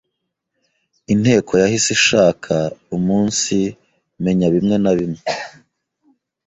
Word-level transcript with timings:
Inteko 1.13 1.51
yahise 1.61 1.89
ishaka 1.97 2.55
umunsimenya 2.95 4.47
bimwe 4.53 4.75
na 4.83 4.91
bimwe 4.97 5.23